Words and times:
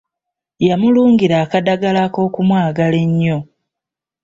Yamulungira 0.67 1.35
akadagala 1.43 1.99
ak'okumwagala 2.07 2.97
ennyo. 3.05 3.37